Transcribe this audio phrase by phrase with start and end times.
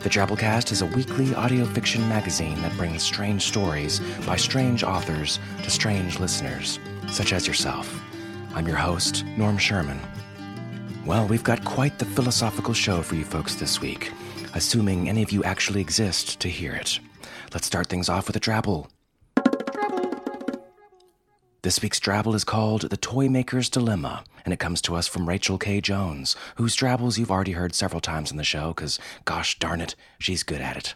[0.00, 5.38] The Drabblecast is a weekly audio fiction magazine that brings strange stories by strange authors
[5.62, 6.78] to strange listeners,
[7.08, 8.02] such as yourself.
[8.54, 10.00] I'm your host, Norm Sherman.
[11.04, 14.10] Well, we've got quite the philosophical show for you folks this week,
[14.54, 16.98] assuming any of you actually exist to hear it.
[17.52, 18.88] Let's start things off with a drabble.
[21.62, 25.28] This week's Drabble is called The Toy Maker's Dilemma, and it comes to us from
[25.28, 25.82] Rachel K.
[25.82, 29.94] Jones, whose Drabbles you've already heard several times in the show, because gosh darn it,
[30.18, 30.94] she's good at it.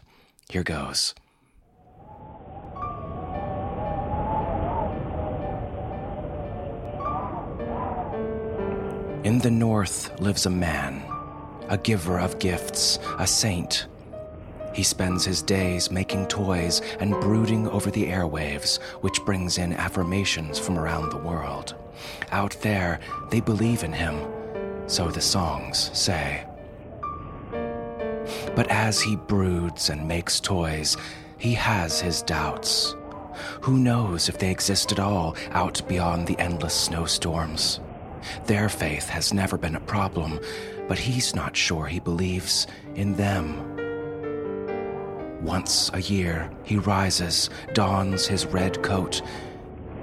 [0.49, 1.13] Here goes.
[9.23, 11.03] In the north lives a man,
[11.69, 13.85] a giver of gifts, a saint.
[14.75, 20.59] He spends his days making toys and brooding over the airwaves, which brings in affirmations
[20.59, 21.75] from around the world.
[22.31, 24.19] Out there, they believe in him,
[24.85, 26.45] so the songs say.
[28.53, 30.97] But as he broods and makes toys,
[31.37, 32.95] he has his doubts.
[33.61, 37.79] Who knows if they exist at all out beyond the endless snowstorms?
[38.45, 40.37] Their faith has never been a problem,
[40.89, 43.84] but he's not sure he believes in them.
[45.45, 49.21] Once a year, he rises, dons his red coat,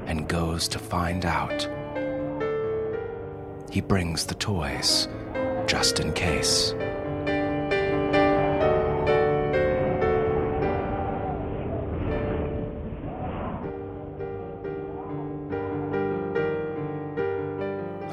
[0.07, 1.69] and goes to find out.
[3.69, 5.09] He brings the toys,
[5.67, 6.75] just in case.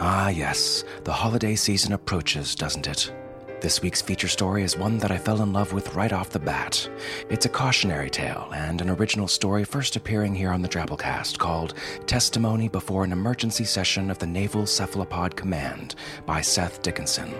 [0.01, 3.13] Ah, yes, the holiday season approaches, doesn't it?
[3.61, 6.39] This week's feature story is one that I fell in love with right off the
[6.39, 6.89] bat.
[7.29, 11.73] It's a cautionary tale and an original story first appearing here on the Drabblecast called
[12.05, 17.35] Testimony Before an Emergency Session of the Naval Cephalopod Command by Seth Dickinson.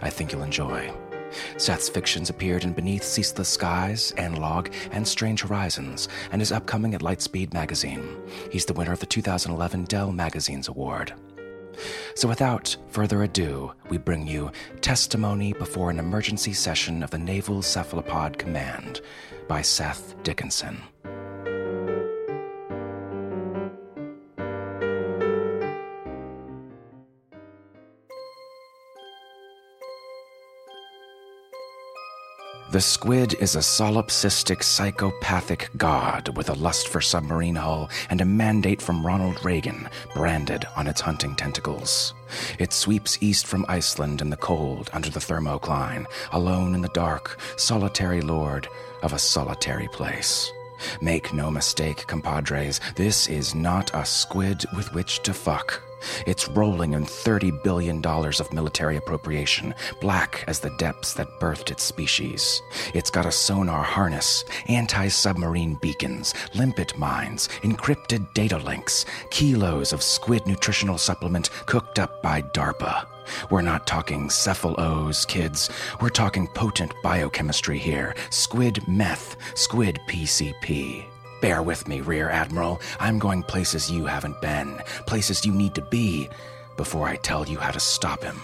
[0.00, 0.90] I think you'll enjoy.
[1.58, 7.02] Seth's fictions appeared in Beneath Ceaseless Skies, Analog, and Strange Horizons, and is upcoming at
[7.02, 8.08] Lightspeed Magazine.
[8.50, 11.12] He's the winner of the 2011 Dell Magazine's Award.
[12.14, 14.50] So, without further ado, we bring you
[14.80, 19.00] Testimony Before an Emergency Session of the Naval Cephalopod Command
[19.46, 20.82] by Seth Dickinson.
[32.70, 38.26] The squid is a solipsistic psychopathic god with a lust for submarine hull and a
[38.26, 42.12] mandate from Ronald Reagan branded on its hunting tentacles.
[42.58, 47.40] It sweeps east from Iceland in the cold under the thermocline, alone in the dark,
[47.56, 48.68] solitary lord
[49.02, 50.52] of a solitary place.
[51.00, 55.87] Make no mistake, compadres, this is not a squid with which to fuck.
[56.26, 61.82] It's rolling in $30 billion of military appropriation, black as the depths that birthed its
[61.82, 62.62] species.
[62.94, 70.02] It's got a sonar harness, anti submarine beacons, limpet mines, encrypted data links, kilos of
[70.02, 73.06] squid nutritional supplement cooked up by DARPA.
[73.50, 75.70] We're not talking cephal-O's, kids.
[76.00, 78.14] We're talking potent biochemistry here.
[78.30, 81.04] Squid meth, squid PCP.
[81.40, 82.80] Bear with me, Rear Admiral.
[82.98, 86.28] I'm going places you haven't been, places you need to be,
[86.76, 88.40] before I tell you how to stop him.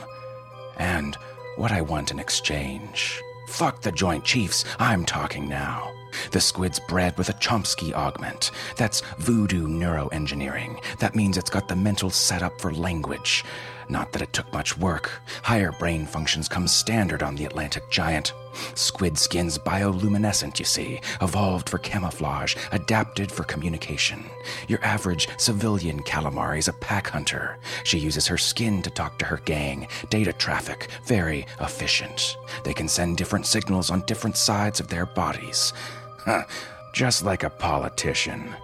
[0.76, 1.16] And
[1.56, 3.20] what I want in exchange.
[3.48, 5.92] Fuck the Joint Chiefs, I'm talking now.
[6.30, 8.52] The squid's bred with a Chomsky augment.
[8.76, 10.80] That's voodoo neuroengineering.
[10.98, 13.44] That means it's got the mental setup for language.
[13.88, 15.10] Not that it took much work.
[15.42, 18.32] Higher brain functions come standard on the Atlantic giant.
[18.74, 24.24] Squid skin's bioluminescent, you see, evolved for camouflage, adapted for communication.
[24.68, 27.58] Your average civilian calamari is a pack hunter.
[27.82, 29.88] She uses her skin to talk to her gang.
[30.08, 32.36] Data traffic, very efficient.
[32.62, 35.72] They can send different signals on different sides of their bodies.
[36.18, 36.44] Huh,
[36.92, 38.54] just like a politician.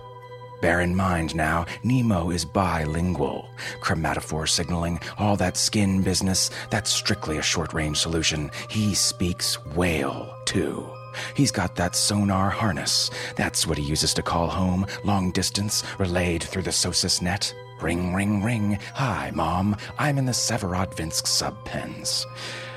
[0.60, 3.48] Bear in mind now, Nemo is bilingual.
[3.80, 8.50] Chromatophore signaling, all that skin business, that's strictly a short range solution.
[8.68, 10.86] He speaks whale, too.
[11.34, 13.10] He's got that sonar harness.
[13.36, 17.54] That's what he uses to call home, long distance, relayed through the SOSUS net.
[17.80, 18.78] Ring, ring, ring.
[18.94, 19.76] Hi, Mom.
[19.98, 22.26] I'm in the Severodvinsk subpens.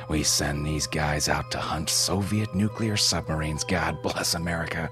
[0.09, 3.63] We send these guys out to hunt Soviet nuclear submarines.
[3.63, 4.89] God bless America.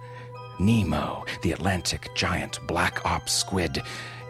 [0.61, 3.81] Nemo, the Atlantic giant black ops squid.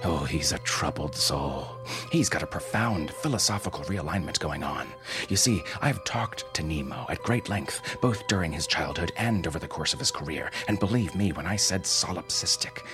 [0.06, 1.68] Oh, he's a troubled soul.
[2.10, 4.88] He's got a profound philosophical realignment going on.
[5.28, 9.60] You see, I've talked to Nemo at great length, both during his childhood and over
[9.60, 12.86] the course of his career, and believe me when I said solipsistic,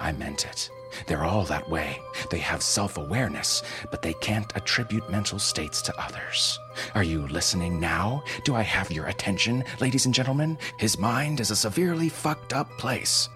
[0.00, 0.70] I meant it.
[1.06, 2.00] They're all that way.
[2.30, 6.58] They have self awareness, but they can't attribute mental states to others.
[6.94, 8.22] Are you listening now?
[8.44, 10.58] Do I have your attention, ladies and gentlemen?
[10.78, 13.28] His mind is a severely fucked up place.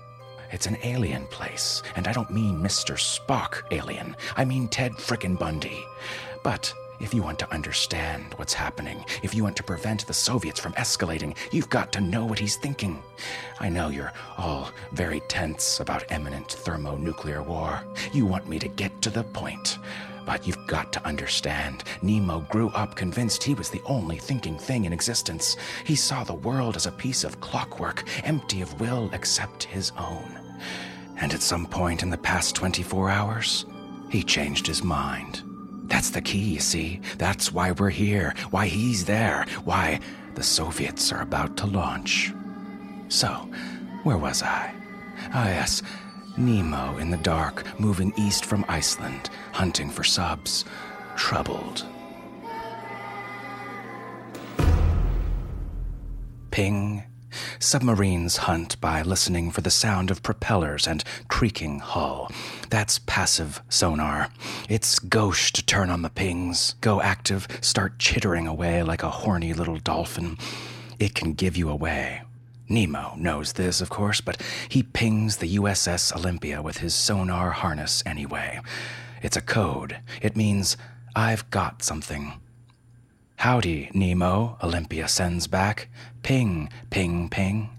[0.53, 2.97] It's an alien place, and I don't mean Mr.
[2.97, 4.17] Spock alien.
[4.37, 5.85] I mean Ted Frickin' Bundy.
[6.43, 10.61] But if you want to understand what's happening, if you want to prevent the Soviets
[10.61, 13.03] from escalating, you've got to know what he's thinking.
[13.59, 17.83] I know you're all very tense about imminent thermonuclear war.
[18.13, 19.79] You want me to get to the point.
[20.27, 24.85] But you've got to understand, Nemo grew up convinced he was the only thinking thing
[24.85, 25.57] in existence.
[25.85, 30.39] He saw the world as a piece of clockwork, empty of will except his own.
[31.17, 33.67] And at some point in the past 24 hours,
[34.11, 35.43] he changed his mind.
[35.91, 37.01] That's the key, you see.
[37.19, 40.01] That's why we're here, why he's there, why
[40.35, 42.33] the Soviets are about to launch.
[43.09, 43.29] So,
[44.05, 44.73] where was I?
[45.35, 45.83] Ah, yes,
[46.39, 50.65] Nemo in the dark, moving east from Iceland, hunting for subs,
[51.17, 51.85] troubled.
[56.51, 57.05] Ping,
[57.63, 62.31] Submarines hunt by listening for the sound of propellers and creaking hull.
[62.71, 64.31] That's passive sonar.
[64.71, 69.53] It's gauche to turn on the pings, go active, start chittering away like a horny
[69.53, 70.39] little dolphin.
[70.99, 72.23] It can give you away.
[72.67, 74.41] Nemo knows this, of course, but
[74.71, 78.61] he pings the USS Olympia with his sonar harness anyway.
[79.21, 79.99] It's a code.
[80.23, 80.79] It means,
[81.15, 82.41] I've got something.
[83.41, 85.89] Howdy, Nemo, Olympia sends back.
[86.23, 87.71] Ping, ping, ping.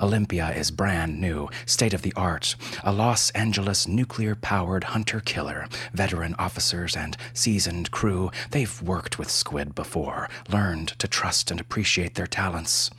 [0.00, 5.66] Olympia is brand new, state of the art, a Los Angeles nuclear powered hunter killer.
[5.92, 12.14] Veteran officers and seasoned crew, they've worked with Squid before, learned to trust and appreciate
[12.14, 12.90] their talents.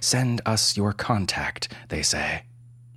[0.00, 2.42] Send us your contact, they say.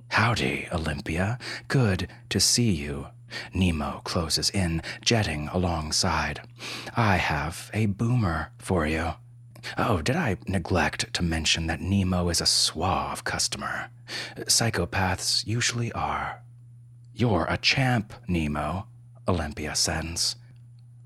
[0.10, 1.40] Howdy, Olympia.
[1.70, 3.08] Good to see you.
[3.54, 6.42] Nemo closes in, jetting alongside.
[6.98, 9.14] I have a boomer for you.
[9.78, 13.90] Oh, did I neglect to mention that Nemo is a suave customer?
[14.38, 16.42] Psychopaths usually are.
[17.14, 18.88] You're a champ, Nemo,
[19.28, 20.36] Olympia sends.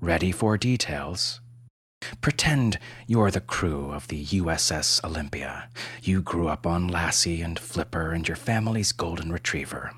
[0.00, 1.40] Ready for details?
[2.20, 5.68] Pretend you're the crew of the USS Olympia.
[6.02, 9.92] You grew up on Lassie and Flipper and your family's golden retriever.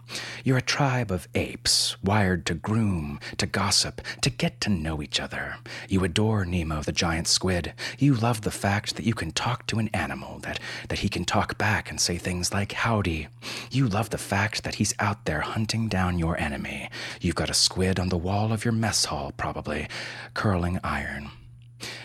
[0.44, 5.20] You're a tribe of apes, wired to groom, to gossip, to get to know each
[5.20, 5.56] other.
[5.88, 7.72] You adore Nemo the giant squid.
[7.98, 11.24] You love the fact that you can talk to an animal, that, that he can
[11.24, 13.28] talk back and say things like howdy.
[13.70, 16.90] You love the fact that he's out there hunting down your enemy.
[17.20, 19.88] You've got a squid on the wall of your mess hall, probably,
[20.34, 21.30] curling iron.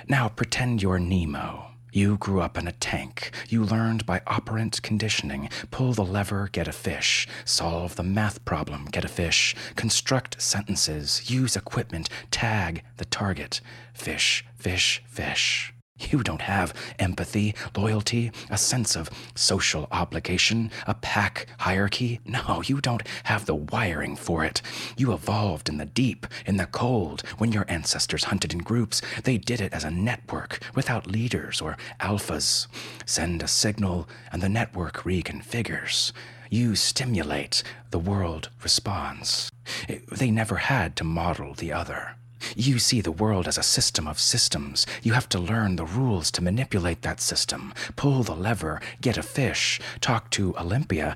[0.08, 1.72] Now pretend you're Nemo.
[1.92, 3.32] You grew up in a tank.
[3.50, 8.86] You learned by operant conditioning pull the lever, get a fish, solve the math problem,
[8.86, 13.62] get a fish, construct sentences, use equipment, tag the target.
[13.94, 15.73] Fish, fish, fish.
[16.14, 22.20] You don't have empathy, loyalty, a sense of social obligation, a pack hierarchy.
[22.26, 24.62] No, you don't have the wiring for it.
[24.98, 27.22] You evolved in the deep, in the cold.
[27.38, 31.78] When your ancestors hunted in groups, they did it as a network without leaders or
[32.00, 32.68] alphas.
[33.06, 36.12] Send a signal, and the network reconfigures.
[36.50, 39.52] You stimulate, the world responds.
[39.88, 42.16] They never had to model the other.
[42.56, 44.86] You see the world as a system of systems.
[45.02, 49.24] You have to learn the rules to manipulate that system, pull the lever, get a
[49.24, 51.16] fish, talk to Olympia,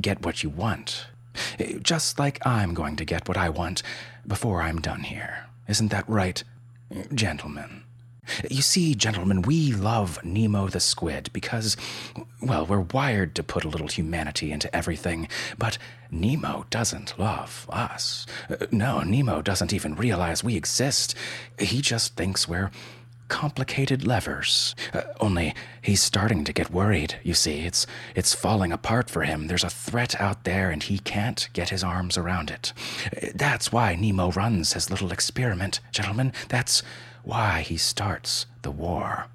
[0.00, 1.06] get what you want.
[1.82, 3.82] Just like I'm going to get what I want
[4.26, 5.46] before I'm done here.
[5.68, 6.42] Isn't that right,
[7.14, 7.79] gentlemen?
[8.50, 11.76] You see, gentlemen, we love Nemo the squid because,
[12.42, 15.78] well, we're wired to put a little humanity into everything, but
[16.10, 18.26] Nemo doesn't love us.
[18.70, 21.14] No, Nemo doesn't even realize we exist.
[21.58, 22.70] He just thinks we're
[23.28, 24.74] complicated levers.
[24.92, 27.60] Uh, only he's starting to get worried, you see.
[27.60, 29.46] It's, it's falling apart for him.
[29.46, 32.72] There's a threat out there, and he can't get his arms around it.
[33.16, 36.32] Uh, that's why Nemo runs his little experiment, gentlemen.
[36.48, 36.82] That's
[37.22, 39.26] why he starts the war.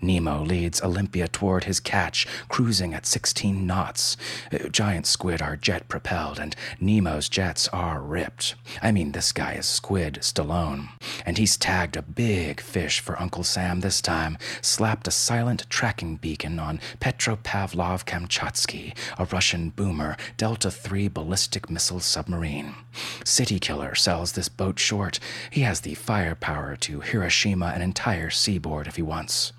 [0.00, 4.16] Nemo leads Olympia toward his catch, cruising at 16 knots.
[4.52, 8.54] Uh, giant squid are jet propelled, and Nemo's jets are ripped.
[8.82, 10.88] I mean, this guy is Squid Stallone.
[11.24, 16.16] And he's tagged a big fish for Uncle Sam this time, slapped a silent tracking
[16.16, 22.74] beacon on Petropavlov Kamchatsky, a Russian boomer Delta III ballistic missile submarine.
[23.24, 25.18] City Killer sells this boat short.
[25.50, 29.52] He has the firepower to Hiroshima an entire seaboard if he wants.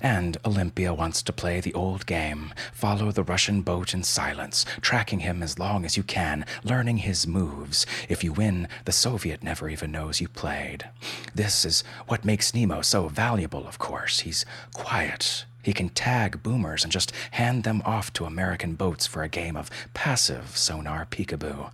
[0.00, 5.20] And Olympia wants to play the old game follow the Russian boat in silence, tracking
[5.20, 7.86] him as long as you can, learning his moves.
[8.08, 10.88] If you win, the Soviet never even knows you played.
[11.34, 14.20] This is what makes Nemo so valuable, of course.
[14.20, 15.44] He's quiet.
[15.62, 19.56] He can tag boomers and just hand them off to American boats for a game
[19.56, 21.70] of passive sonar peekaboo.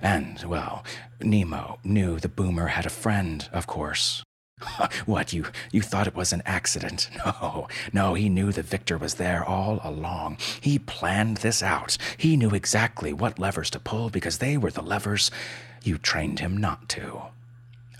[0.00, 0.84] And, well,
[1.20, 4.22] Nemo knew the boomer had a friend, of course.
[5.06, 7.10] what, you, you thought it was an accident?
[7.24, 10.38] No, no, he knew the victor was there all along.
[10.60, 11.96] He planned this out.
[12.16, 15.30] He knew exactly what levers to pull because they were the levers
[15.82, 17.22] you trained him not to.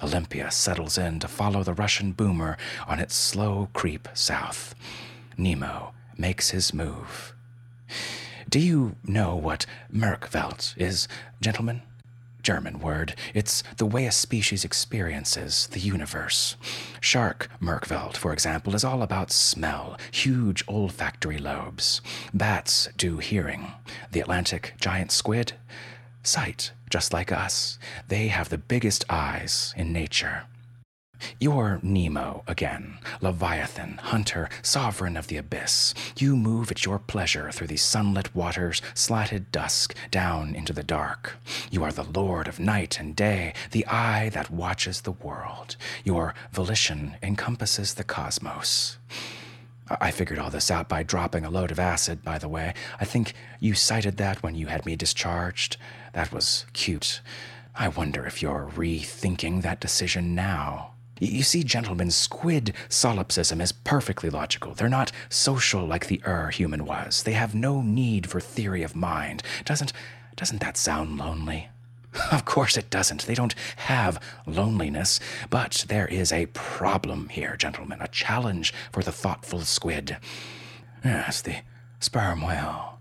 [0.03, 2.57] Olympia settles in to follow the Russian boomer
[2.87, 4.75] on its slow creep south.
[5.39, 7.35] Nemo makes his move.
[8.49, 11.09] Do you know what Merkwelt is,
[11.41, 11.83] gentlemen?
[12.45, 13.17] German word.
[13.35, 16.57] It's the way a species experiences the universe.
[17.01, 22.01] Shark Merkwelt, for example, is all about smell, huge olfactory lobes.
[22.33, 23.73] Bats do hearing.
[24.13, 25.55] The Atlantic giant squid,
[26.23, 27.79] sight, just like us.
[28.09, 30.45] They have the biggest eyes in nature.
[31.41, 35.95] You're Nemo again, Leviathan, hunter, sovereign of the abyss.
[36.17, 41.37] You move at your pleasure through the sunlit waters, slatted dusk, down into the dark.
[41.71, 45.77] You are the lord of night and day, the eye that watches the world.
[46.05, 48.99] Your volition encompasses the cosmos.
[49.89, 52.73] I figured all this out by dropping a load of acid, by the way.
[52.99, 55.77] I think you cited that when you had me discharged.
[56.15, 57.21] That was cute.
[57.75, 60.94] I wonder if you're rethinking that decision now.
[61.21, 64.75] You see, gentlemen, squid solipsism is perfectly logical.
[64.75, 67.23] They're not social like the Ur human was.
[67.23, 69.43] They have no need for theory of mind.
[69.65, 69.93] Doesn't
[70.37, 71.69] doesn't that sound lonely?
[72.31, 73.27] Of course it doesn't.
[73.27, 75.19] They don't have loneliness.
[75.51, 80.17] But there is a problem here, gentlemen, a challenge for the thoughtful squid.
[81.05, 81.57] Yes, the
[81.99, 82.94] sperm whale.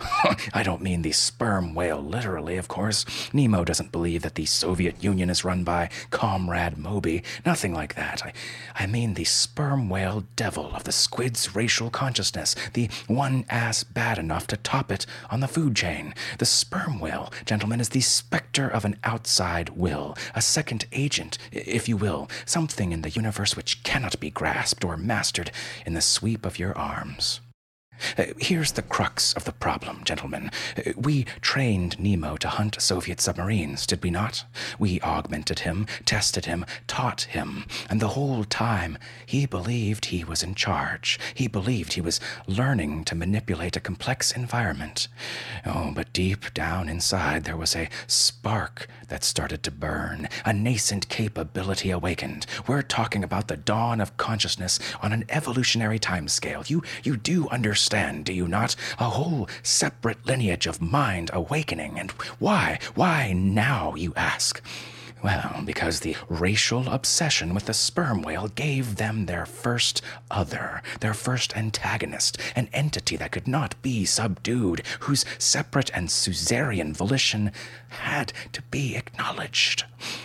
[0.52, 3.04] I don't mean the sperm whale literally, of course.
[3.32, 7.22] Nemo doesn't believe that the Soviet Union is run by Comrade Moby.
[7.46, 8.24] Nothing like that.
[8.24, 8.32] I,
[8.74, 14.18] I mean the sperm whale devil of the squid's racial consciousness, the one ass bad
[14.18, 16.14] enough to top it on the food chain.
[16.38, 21.88] The sperm whale, gentlemen, is the specter of an outside will, a second agent, if
[21.88, 25.50] you will, something in the universe which cannot be grasped or mastered
[25.86, 27.40] in the sweep of your arms.
[28.18, 30.50] Uh, here's the crux of the problem, gentlemen.
[30.76, 34.44] Uh, we trained Nemo to hunt Soviet submarines, did we not?
[34.78, 40.42] We augmented him, tested him, taught him, and the whole time he believed he was
[40.42, 41.18] in charge.
[41.34, 45.08] He believed he was learning to manipulate a complex environment.
[45.64, 51.08] Oh, but deep down inside there was a spark that started to burn, a nascent
[51.08, 52.46] capability awakened.
[52.66, 56.68] We're talking about the dawn of consciousness on an evolutionary timescale.
[56.68, 58.74] You you do understand understand, do you not?
[58.98, 61.98] A whole separate lineage of mind awakening.
[61.98, 62.78] And why?
[62.94, 64.62] Why now, you ask?
[65.24, 71.14] Well, because the racial obsession with the sperm whale gave them their first other, their
[71.14, 77.52] first antagonist, an entity that could not be subdued, whose separate and suzerain volition
[77.88, 79.84] had to be acknowledged.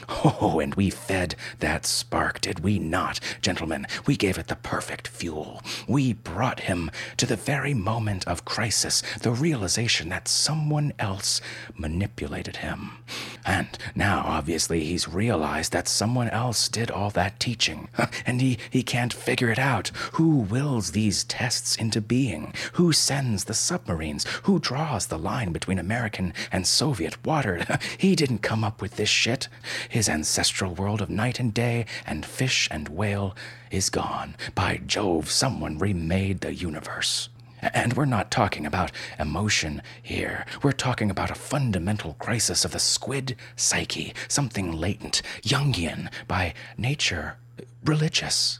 [0.09, 3.85] Oh, and we fed that spark, did we not, gentlemen?
[4.05, 5.61] We gave it the perfect fuel.
[5.87, 11.39] We brought him to the very moment of crisis, the realization that someone else
[11.77, 12.97] manipulated him.
[13.45, 17.87] And now, obviously, he's realized that someone else did all that teaching,
[18.25, 19.89] and he, he can't figure it out.
[20.13, 22.53] Who wills these tests into being?
[22.73, 24.25] Who sends the submarines?
[24.43, 27.65] Who draws the line between American and Soviet water?
[27.97, 29.47] he didn't come up with this shit.
[29.87, 33.35] His ancestral world of night and day and fish and whale
[33.71, 34.35] is gone.
[34.55, 37.29] By Jove, someone remade the universe.
[37.61, 40.45] And we're not talking about emotion here.
[40.63, 47.37] We're talking about a fundamental crisis of the squid psyche, something latent, Jungian by nature
[47.83, 48.59] religious.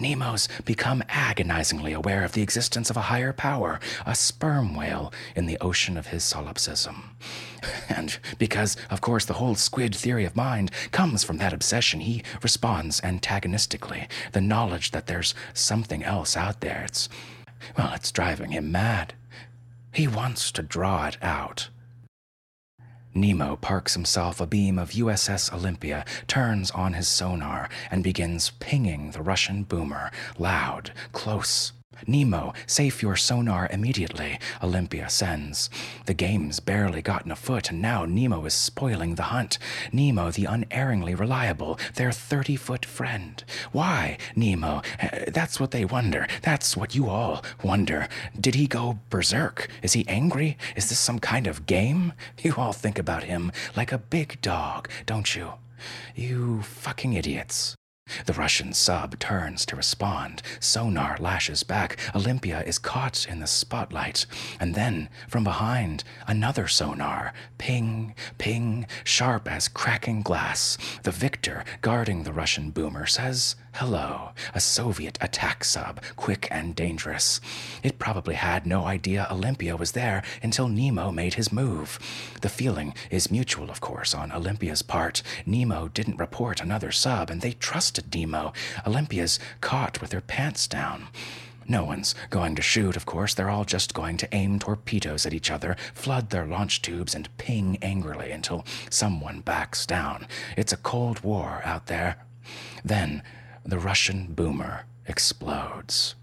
[0.00, 5.44] Nemo's become agonizingly aware of the existence of a higher power, a sperm whale, in
[5.44, 7.16] the ocean of his solipsism.
[7.90, 12.22] And because, of course, the whole squid theory of mind comes from that obsession, he
[12.42, 14.08] responds antagonistically.
[14.32, 17.10] The knowledge that there's something else out there, it's,
[17.76, 19.14] well, it's driving him mad.
[19.92, 21.68] He wants to draw it out.
[23.12, 29.22] Nemo parks himself abeam of USS Olympia, turns on his sonar, and begins pinging the
[29.22, 31.72] Russian boomer, loud, close,
[32.06, 35.68] Nemo, safe your sonar immediately, Olympia sends.
[36.06, 39.58] The game's barely gotten afoot, and now Nemo is spoiling the hunt.
[39.92, 43.42] Nemo, the unerringly reliable, their 30 foot friend.
[43.72, 44.82] Why, Nemo?
[45.02, 46.26] Uh, that's what they wonder.
[46.42, 48.08] That's what you all wonder.
[48.40, 49.68] Did he go berserk?
[49.82, 50.56] Is he angry?
[50.76, 52.12] Is this some kind of game?
[52.42, 55.52] You all think about him like a big dog, don't you?
[56.14, 57.76] You fucking idiots.
[58.26, 60.42] The Russian sub turns to respond.
[60.58, 61.98] Sonar lashes back.
[62.14, 64.26] Olympia is caught in the spotlight.
[64.58, 67.32] And then, from behind, another sonar.
[67.58, 70.78] Ping, ping, sharp as cracking glass.
[71.02, 77.40] The victor, guarding the Russian boomer, says, Hello, a Soviet attack sub, quick and dangerous.
[77.82, 81.98] It probably had no idea Olympia was there until Nemo made his move.
[82.42, 85.22] The feeling is mutual, of course, on Olympia's part.
[85.46, 88.52] Nemo didn't report another sub, and they trusted Nemo.
[88.86, 91.06] Olympia's caught with her pants down.
[91.66, 93.32] No one's going to shoot, of course.
[93.32, 97.34] They're all just going to aim torpedoes at each other, flood their launch tubes, and
[97.38, 100.26] ping angrily until someone backs down.
[100.56, 102.16] It's a Cold War out there.
[102.84, 103.22] Then
[103.64, 106.14] the Russian boomer explodes.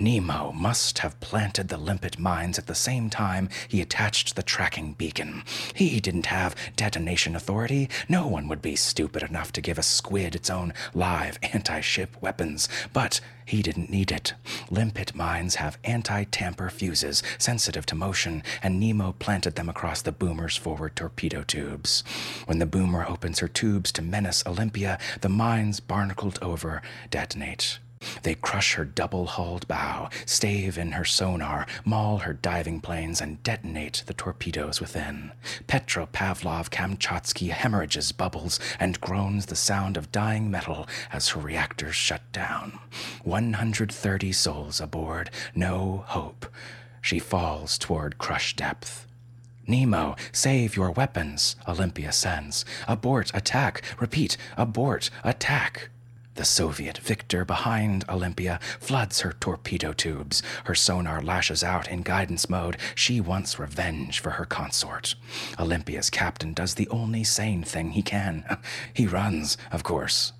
[0.00, 4.94] Nemo must have planted the limpet mines at the same time he attached the tracking
[4.94, 5.42] beacon.
[5.74, 7.90] He didn't have detonation authority.
[8.08, 12.16] No one would be stupid enough to give a squid its own live anti ship
[12.22, 12.66] weapons.
[12.94, 14.32] But he didn't need it.
[14.70, 20.12] Limpet mines have anti tamper fuses, sensitive to motion, and Nemo planted them across the
[20.12, 22.04] boomer's forward torpedo tubes.
[22.46, 26.80] When the boomer opens her tubes to menace Olympia, the mines barnacled over
[27.10, 27.80] detonate.
[28.22, 33.42] They crush her double hulled bow, stave in her sonar, maul her diving planes, and
[33.42, 35.32] detonate the torpedoes within.
[35.66, 42.22] Petropavlov Kamchatsky hemorrhages bubbles and groans the sound of dying metal as her reactors shut
[42.32, 42.78] down.
[43.24, 46.46] 130 souls aboard, no hope.
[47.02, 49.06] She falls toward crush depth.
[49.66, 52.64] Nemo, save your weapons, Olympia sends.
[52.88, 53.82] Abort attack.
[54.00, 55.90] Repeat, abort attack.
[56.40, 60.42] The Soviet victor behind Olympia floods her torpedo tubes.
[60.64, 62.78] Her sonar lashes out in guidance mode.
[62.94, 65.16] She wants revenge for her consort.
[65.58, 68.46] Olympia's captain does the only sane thing he can.
[68.94, 70.32] He runs, of course.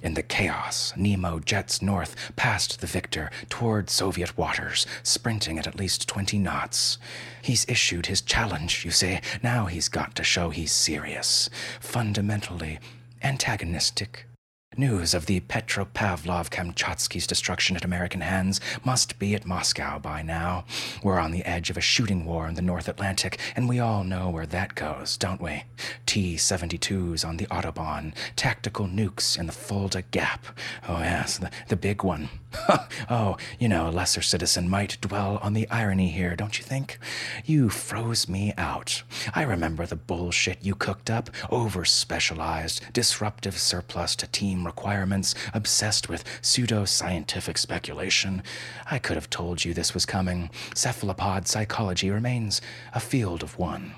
[0.00, 5.74] In the chaos, Nemo jets north past the victor toward Soviet waters, sprinting at at
[5.74, 6.98] least 20 knots.
[7.42, 9.18] He's issued his challenge, you see.
[9.42, 12.78] Now he's got to show he's serious, fundamentally
[13.24, 14.27] antagonistic,
[14.76, 20.66] News of the Petropavlov Kamchatsky's destruction at American hands must be at Moscow by now.
[21.02, 24.04] We're on the edge of a shooting war in the North Atlantic, and we all
[24.04, 25.64] know where that goes, don't we?
[26.06, 30.46] T 72s on the Autobahn, tactical nukes in the Fulda Gap.
[30.86, 32.28] Oh, yes, the, the big one.
[33.10, 36.98] oh, you know, a lesser citizen might dwell on the irony here, don't you think?
[37.44, 39.02] You froze me out.
[39.34, 46.08] I remember the bullshit you cooked up, over specialized, disruptive surplus to team requirements, obsessed
[46.08, 48.42] with pseudo scientific speculation.
[48.90, 50.50] I could have told you this was coming.
[50.74, 52.60] Cephalopod psychology remains
[52.94, 53.94] a field of one.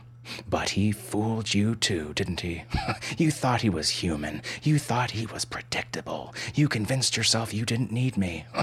[0.48, 2.64] But he fooled you too, didn't he?
[3.18, 4.42] you thought he was human.
[4.62, 6.34] You thought he was predictable.
[6.54, 8.46] You convinced yourself you didn't need me.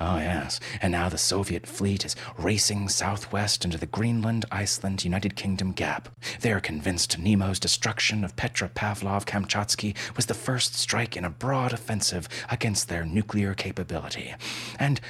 [0.00, 0.60] oh, yes.
[0.80, 6.08] And now the Soviet fleet is racing southwest into the Greenland Iceland United Kingdom gap.
[6.40, 12.28] They're convinced Nemo's destruction of Petropavlov Kamchatsky was the first strike in a broad offensive
[12.50, 14.34] against their nuclear capability.
[14.78, 15.00] And,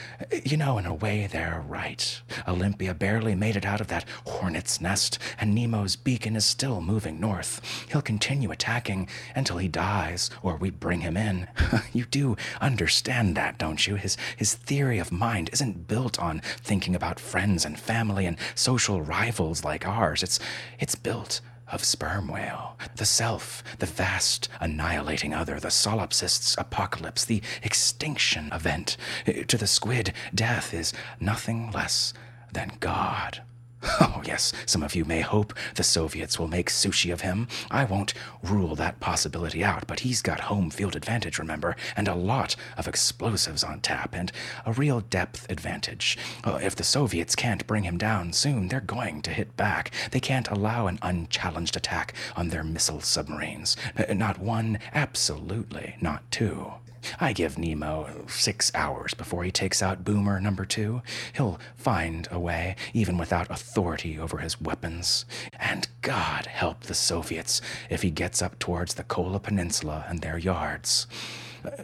[0.44, 2.20] you know, in a way, they're right.
[2.46, 6.80] Olympia barely made it out of that hornet's nest, and Nemo Nemo's beacon is still
[6.80, 7.60] moving north.
[7.90, 11.48] He'll continue attacking until he dies or we bring him in.
[11.92, 13.96] you do understand that, don't you?
[13.96, 19.02] His, his theory of mind isn't built on thinking about friends and family and social
[19.02, 20.22] rivals like ours.
[20.22, 20.40] It's,
[20.78, 27.42] it's built of sperm whale, the self, the vast annihilating other, the solipsist's apocalypse, the
[27.62, 28.96] extinction event.
[29.26, 32.14] To the squid, death is nothing less
[32.50, 33.42] than God.
[34.16, 37.48] Oh, yes, some of you may hope the Soviets will make sushi of him.
[37.70, 42.14] I won't rule that possibility out, but he's got home field advantage, remember, and a
[42.14, 44.32] lot of explosives on tap, and
[44.64, 46.18] a real depth advantage.
[46.44, 49.90] Uh, if the Soviets can't bring him down soon, they're going to hit back.
[50.10, 53.76] They can't allow an unchallenged attack on their missile submarines.
[53.96, 56.72] Uh, not one, absolutely not two.
[57.20, 61.02] I give Nemo six hours before he takes out Boomer number two.
[61.34, 65.24] He'll find a way, even without authority over his weapons.
[65.58, 70.38] And God help the Soviets if he gets up towards the Kola Peninsula and their
[70.38, 71.06] yards.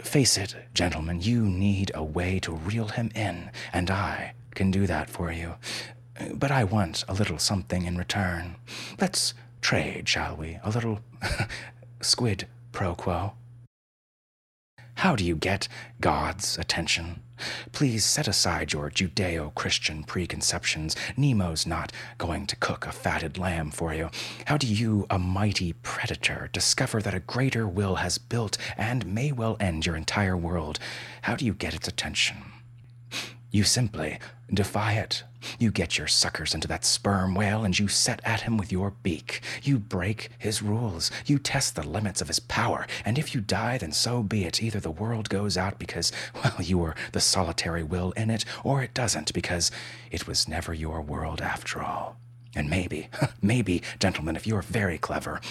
[0.00, 4.86] Face it, gentlemen, you need a way to reel him in, and I can do
[4.86, 5.54] that for you.
[6.34, 8.56] But I want a little something in return.
[9.00, 10.58] Let's trade, shall we?
[10.62, 11.00] A little
[12.00, 13.32] squid pro quo.
[15.02, 15.66] How do you get
[16.00, 17.22] God's attention?
[17.72, 20.94] Please set aside your Judeo Christian preconceptions.
[21.16, 24.10] Nemo's not going to cook a fatted lamb for you.
[24.46, 29.32] How do you, a mighty predator, discover that a greater will has built and may
[29.32, 30.78] well end your entire world?
[31.22, 32.51] How do you get its attention?
[33.52, 34.18] You simply
[34.52, 35.24] defy it.
[35.58, 38.94] You get your suckers into that sperm whale and you set at him with your
[39.02, 39.42] beak.
[39.62, 41.10] You break his rules.
[41.26, 42.86] You test the limits of his power.
[43.04, 44.62] And if you die, then so be it.
[44.62, 48.82] Either the world goes out because, well, you were the solitary will in it, or
[48.82, 49.70] it doesn't because
[50.10, 52.16] it was never your world after all.
[52.56, 53.08] And maybe,
[53.42, 55.42] maybe, gentlemen, if you're very clever,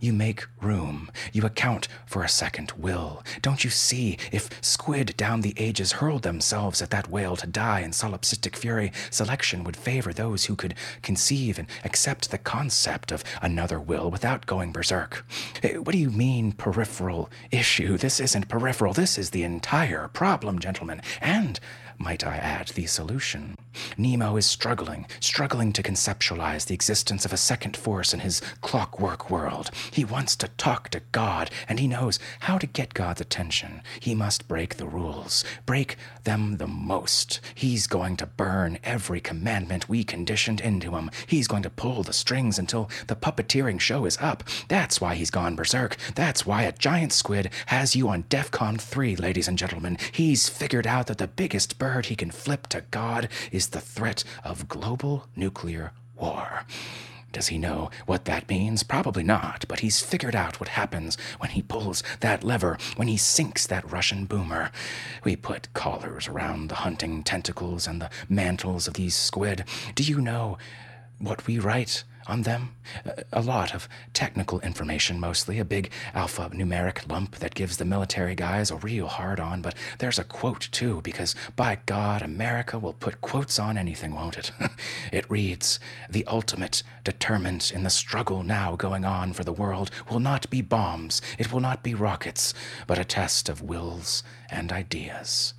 [0.00, 1.10] you make room.
[1.32, 3.22] You account for a second will.
[3.42, 4.18] Don't you see?
[4.32, 8.92] If squid down the ages hurled themselves at that whale to die in solipsistic fury,
[9.10, 14.46] selection would favor those who could conceive and accept the concept of another will without
[14.46, 15.24] going berserk.
[15.62, 17.96] Eh, what do you mean, peripheral issue?
[17.96, 18.92] This isn't peripheral.
[18.92, 21.00] This is the entire problem, gentlemen.
[21.20, 21.60] And
[21.98, 23.56] might I add, the solution.
[23.96, 29.30] Nemo is struggling, struggling to conceptualize the existence of a second force in his clockwork
[29.30, 29.70] world.
[29.90, 33.82] He wants to talk to God, and he knows how to get God's attention.
[34.00, 37.40] He must break the rules, break them the most.
[37.54, 41.10] He's going to burn every commandment we conditioned into him.
[41.26, 44.44] He's going to pull the strings until the puppeteering show is up.
[44.68, 45.96] That's why he's gone berserk.
[46.14, 49.98] That's why a giant squid has you on DEFCON 3, ladies and gentlemen.
[50.12, 54.24] He's figured out that the biggest bird he can flip to God is the threat
[54.44, 56.64] of global nuclear war.
[57.34, 58.84] Does he know what that means?
[58.84, 63.16] Probably not, but he's figured out what happens when he pulls that lever, when he
[63.16, 64.70] sinks that Russian boomer.
[65.24, 69.64] We put collars around the hunting tentacles and the mantles of these squid.
[69.96, 70.58] Do you know
[71.18, 72.74] what we write on them.
[73.04, 78.34] Uh, a lot of technical information, mostly, a big alphanumeric lump that gives the military
[78.34, 82.92] guys a real hard on, but there's a quote too, because by God, America will
[82.92, 84.52] put quotes on anything, won't it?
[85.12, 90.20] it reads The ultimate determinant in the struggle now going on for the world will
[90.20, 92.54] not be bombs, it will not be rockets,
[92.86, 95.54] but a test of wills and ideas.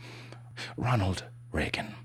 [0.77, 1.95] Ronald Reagan.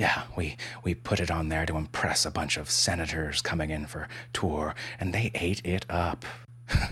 [0.00, 3.84] Yeah, we, we put it on there to impress a bunch of senators coming in
[3.84, 6.24] for tour, and they ate it up.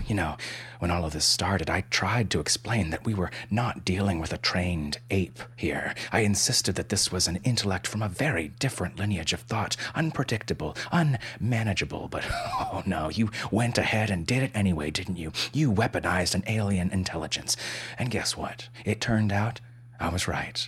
[0.07, 0.37] You know,
[0.79, 4.33] when all of this started, I tried to explain that we were not dealing with
[4.33, 5.95] a trained ape here.
[6.11, 10.75] I insisted that this was an intellect from a very different lineage of thought, unpredictable,
[10.91, 12.09] unmanageable.
[12.09, 15.31] But oh no, you went ahead and did it anyway, didn't you?
[15.53, 17.55] You weaponized an alien intelligence.
[17.97, 18.67] And guess what?
[18.83, 19.61] It turned out
[19.99, 20.67] I was right.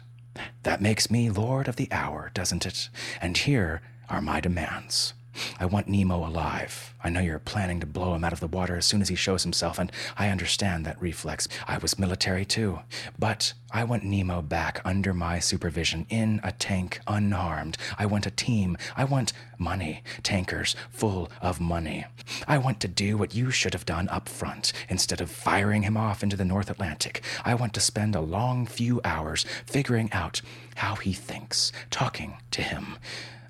[0.63, 2.89] That makes me lord of the hour, doesn't it?
[3.21, 5.13] And here are my demands.
[5.59, 6.93] I want Nemo alive.
[7.03, 9.15] I know you're planning to blow him out of the water as soon as he
[9.15, 11.47] shows himself, and I understand that reflex.
[11.67, 12.79] I was military too.
[13.17, 17.77] But I want Nemo back under my supervision in a tank unharmed.
[17.97, 18.77] I want a team.
[18.97, 20.03] I want money.
[20.23, 22.05] Tankers full of money.
[22.47, 25.95] I want to do what you should have done up front instead of firing him
[25.97, 27.23] off into the North Atlantic.
[27.45, 30.41] I want to spend a long few hours figuring out
[30.75, 32.97] how he thinks, talking to him.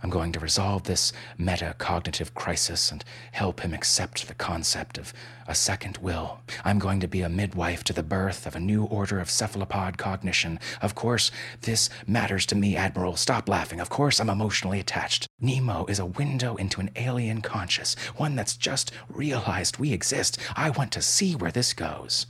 [0.03, 5.13] I'm going to resolve this metacognitive crisis and help him accept the concept of
[5.47, 6.39] a second will.
[6.63, 9.97] I'm going to be a midwife to the birth of a new order of cephalopod
[9.97, 10.59] cognition.
[10.81, 13.15] Of course, this matters to me, Admiral.
[13.15, 13.79] Stop laughing.
[13.79, 15.27] Of course, I'm emotionally attached.
[15.39, 20.37] Nemo is a window into an alien conscious, one that's just realized we exist.
[20.55, 22.25] I want to see where this goes.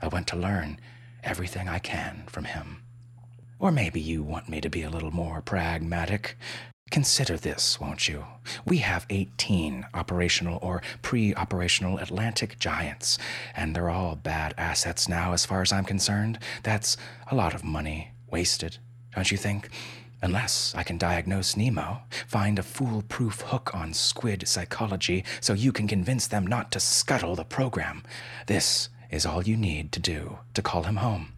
[0.00, 0.78] I want to learn
[1.22, 2.82] everything I can from him.
[3.58, 6.36] Or maybe you want me to be a little more pragmatic.
[6.94, 8.24] Consider this, won't you?
[8.64, 13.18] We have 18 operational or pre operational Atlantic giants,
[13.56, 16.38] and they're all bad assets now, as far as I'm concerned.
[16.62, 16.96] That's
[17.28, 18.78] a lot of money wasted,
[19.12, 19.70] don't you think?
[20.22, 25.88] Unless I can diagnose Nemo, find a foolproof hook on squid psychology so you can
[25.88, 28.04] convince them not to scuttle the program.
[28.46, 31.32] This is all you need to do to call him home.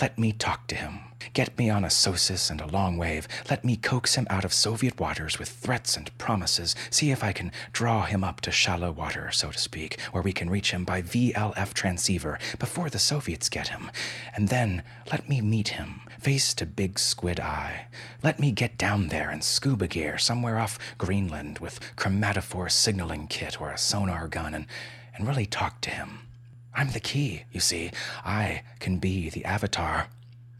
[0.00, 1.00] Let me talk to him.
[1.32, 3.26] Get me on a SOSUS and a long wave.
[3.48, 6.74] Let me coax him out of Soviet waters with threats and promises.
[6.90, 10.32] See if I can draw him up to shallow water, so to speak, where we
[10.32, 13.90] can reach him by VLF transceiver before the Soviets get him.
[14.34, 17.86] And then let me meet him, face to Big Squid Eye.
[18.22, 23.60] Let me get down there in scuba gear somewhere off Greenland with chromatophore signaling kit
[23.60, 24.66] or a sonar gun and,
[25.16, 26.20] and really talk to him.
[26.74, 27.92] I'm the key, you see.
[28.24, 30.08] I can be the avatar.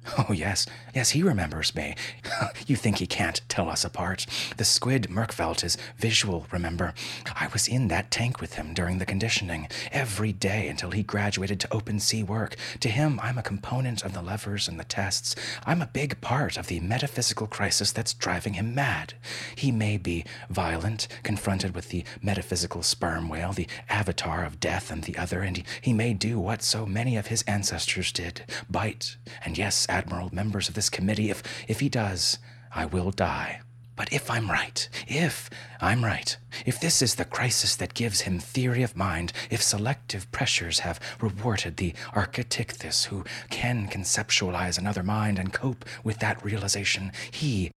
[0.26, 1.96] Oh, yes, yes, he remembers me.
[2.66, 4.26] you think he can't tell us apart?
[4.56, 6.94] The squid Merkwelt is visual, remember?
[7.34, 11.58] I was in that tank with him during the conditioning, every day until he graduated
[11.60, 12.56] to open sea work.
[12.80, 15.34] To him, I'm a component of the levers and the tests.
[15.66, 19.14] I'm a big part of the metaphysical crisis that's driving him mad.
[19.56, 25.04] He may be violent, confronted with the metaphysical sperm whale, the avatar of death and
[25.04, 29.16] the other, and he, he may do what so many of his ancestors did bite,
[29.44, 32.38] and yes, Admiral, members of this committee, if, if he does,
[32.74, 33.60] I will die.
[33.94, 35.48] But if I'm right, if
[35.80, 40.30] I'm right, if this is the crisis that gives him theory of mind, if selective
[40.32, 47.12] pressures have rewarded the Architeuthis who can conceptualize another mind and cope with that realization,
[47.30, 47.70] he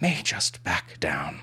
[0.00, 1.40] may just back down.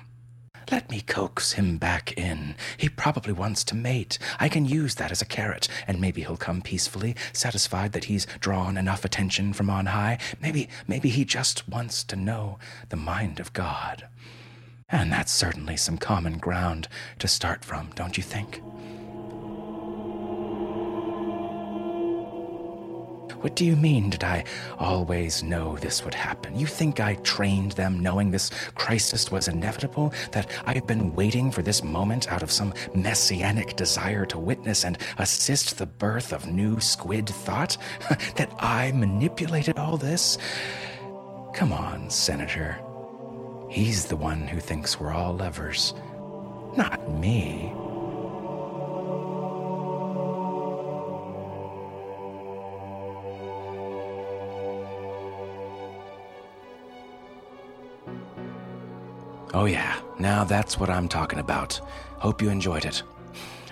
[0.70, 2.54] Let me coax him back in.
[2.76, 4.18] He probably wants to mate.
[4.40, 8.26] I can use that as a carrot, and maybe he'll come peacefully, satisfied that he's
[8.40, 10.18] drawn enough attention from on high.
[10.40, 14.08] Maybe, maybe he just wants to know the mind of God.
[14.88, 18.62] And that's certainly some common ground to start from, don't you think?
[23.44, 24.44] What do you mean, did I
[24.78, 26.58] always know this would happen?
[26.58, 30.14] You think I trained them knowing this crisis was inevitable?
[30.32, 34.96] That I've been waiting for this moment out of some messianic desire to witness and
[35.18, 37.76] assist the birth of new squid thought?
[38.36, 40.38] that I manipulated all this?
[41.52, 42.80] Come on, Senator.
[43.68, 45.92] He's the one who thinks we're all levers,
[46.78, 47.74] not me.
[59.54, 61.80] Oh, yeah, now that's what I'm talking about.
[62.18, 63.04] Hope you enjoyed it.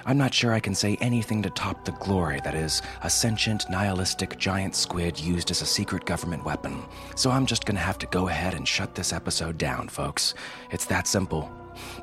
[0.06, 3.68] I'm not sure I can say anything to top the glory that is a sentient,
[3.68, 6.84] nihilistic giant squid used as a secret government weapon.
[7.16, 10.34] So I'm just gonna have to go ahead and shut this episode down, folks.
[10.70, 11.50] It's that simple.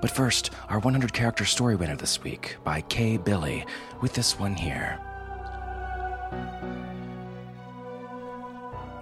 [0.02, 3.16] But first, our 100 character story winner this week by K.
[3.16, 3.66] Billy,
[4.02, 5.00] with this one here.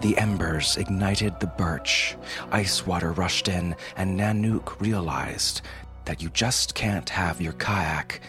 [0.01, 2.15] The embers ignited the birch.
[2.51, 5.61] Ice water rushed in, and Nanook realized
[6.05, 8.21] that you just can't have your kayak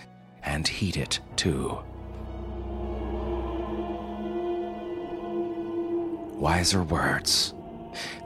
[0.43, 1.79] and heat it too.
[6.39, 7.53] Wiser words.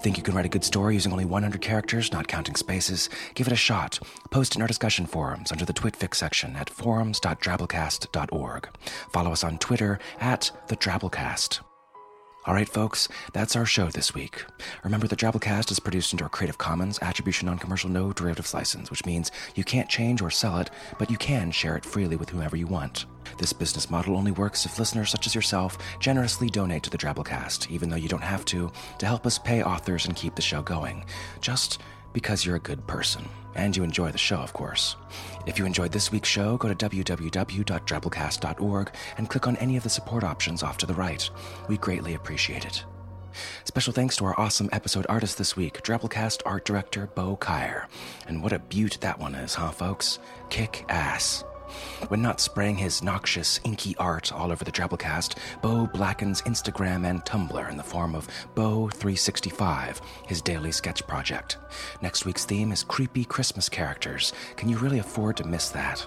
[0.02, 3.08] Think you can write a good story using only 100 characters, not counting spaces?
[3.34, 3.98] Give it a shot.
[4.30, 8.68] Post in our discussion forums under the TwitFics section at forums.drabblecast.org.
[9.12, 11.60] Follow us on Twitter at the Drabblecast.
[12.44, 14.44] All right, folks, that's our show this week.
[14.82, 18.90] Remember, the Drabblecast is produced under a Creative Commons Attribution Non Commercial No Derivatives license,
[18.90, 22.30] which means you can't change or sell it, but you can share it freely with
[22.30, 23.06] whomever you want.
[23.38, 27.70] This business model only works if listeners such as yourself generously donate to the Drabblecast,
[27.70, 30.62] even though you don't have to, to help us pay authors and keep the show
[30.62, 31.04] going.
[31.40, 31.80] Just
[32.12, 33.24] because you're a good person.
[33.54, 34.96] And you enjoy the show, of course.
[35.46, 39.90] If you enjoyed this week's show, go to www.drabblecast.org and click on any of the
[39.90, 41.28] support options off to the right.
[41.68, 42.84] We greatly appreciate it.
[43.64, 47.86] Special thanks to our awesome episode artist this week, Drabblecast art director Bo Kaier.
[48.26, 50.18] And what a beaut that one is, huh, folks?
[50.50, 51.44] Kick ass.
[52.08, 57.24] When not spraying his noxious, inky art all over the Drabblecast, Bo blackens Instagram and
[57.24, 61.58] Tumblr in the form of Bo365, his daily sketch project.
[62.00, 64.32] Next week's theme is creepy Christmas characters.
[64.56, 66.06] Can you really afford to miss that?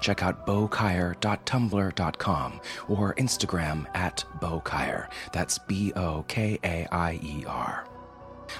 [0.00, 5.08] Check out bokaier.tumblr.com or Instagram at bokaier.
[5.32, 7.86] That's B O K A I E R.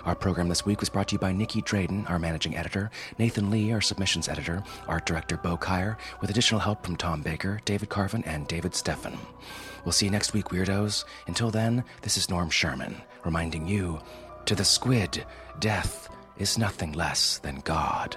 [0.04, 3.50] Our program this week was brought to you by Nicky Drayden, our managing editor, Nathan
[3.50, 7.88] Lee, our submissions editor, art director Bo Kaier, with additional help from Tom Baker, David
[7.88, 9.16] Carvin, and David Steffen.
[9.84, 11.04] We'll see you next week, weirdos.
[11.26, 14.00] Until then, this is Norm Sherman, reminding you
[14.46, 15.24] to the squid,
[15.60, 18.16] death is nothing less than God.